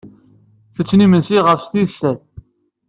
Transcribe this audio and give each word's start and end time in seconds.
Ttetten 0.73 1.03
imensi 1.05 1.37
ɣef 1.41 1.61
tis 1.71 1.91
sat. 1.99 2.21